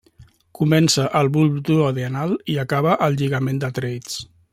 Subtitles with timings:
[0.59, 4.19] Comença al bulb duodenal i acaba al lligament de Treitz.